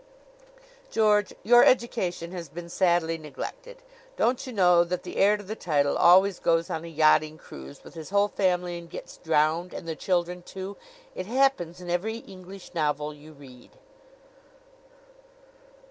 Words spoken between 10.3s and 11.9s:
too? It happens